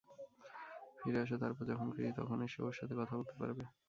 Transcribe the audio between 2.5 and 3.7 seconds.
ওর সাথে কথা বলতে পারবে।